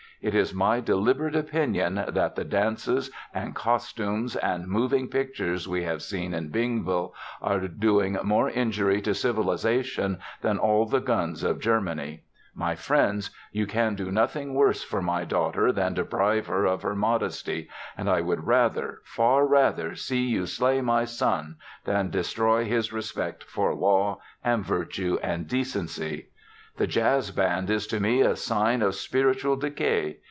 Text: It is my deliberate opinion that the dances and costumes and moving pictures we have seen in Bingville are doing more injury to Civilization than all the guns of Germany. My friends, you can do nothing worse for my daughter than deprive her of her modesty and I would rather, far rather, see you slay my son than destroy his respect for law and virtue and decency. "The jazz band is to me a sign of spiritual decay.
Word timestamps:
It 0.23 0.35
is 0.35 0.53
my 0.53 0.81
deliberate 0.81 1.35
opinion 1.35 1.95
that 2.09 2.35
the 2.35 2.43
dances 2.43 3.09
and 3.33 3.55
costumes 3.55 4.35
and 4.35 4.67
moving 4.67 5.07
pictures 5.07 5.67
we 5.67 5.81
have 5.85 6.03
seen 6.03 6.35
in 6.35 6.51
Bingville 6.51 7.11
are 7.41 7.67
doing 7.67 8.19
more 8.23 8.47
injury 8.47 9.01
to 9.01 9.15
Civilization 9.15 10.19
than 10.43 10.59
all 10.59 10.85
the 10.85 10.99
guns 10.99 11.41
of 11.41 11.59
Germany. 11.59 12.21
My 12.53 12.75
friends, 12.75 13.31
you 13.51 13.65
can 13.65 13.95
do 13.95 14.11
nothing 14.11 14.53
worse 14.53 14.83
for 14.83 15.01
my 15.01 15.25
daughter 15.25 15.71
than 15.71 15.95
deprive 15.95 16.45
her 16.45 16.65
of 16.65 16.83
her 16.83 16.93
modesty 16.95 17.67
and 17.97 18.07
I 18.07 18.21
would 18.21 18.45
rather, 18.45 18.99
far 19.03 19.47
rather, 19.47 19.95
see 19.95 20.27
you 20.27 20.45
slay 20.45 20.81
my 20.81 21.03
son 21.03 21.55
than 21.85 22.11
destroy 22.11 22.65
his 22.65 22.93
respect 22.93 23.43
for 23.43 23.73
law 23.73 24.19
and 24.43 24.63
virtue 24.63 25.17
and 25.23 25.47
decency. 25.47 26.27
"The 26.77 26.87
jazz 26.87 27.31
band 27.31 27.69
is 27.69 27.85
to 27.87 27.99
me 27.99 28.21
a 28.21 28.35
sign 28.35 28.81
of 28.81 28.95
spiritual 28.95 29.57
decay. 29.57 30.19